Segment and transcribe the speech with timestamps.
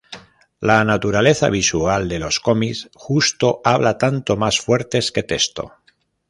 [0.61, 5.73] La naturaleza visual de los cómics justo habla tanto más fuertes que texto.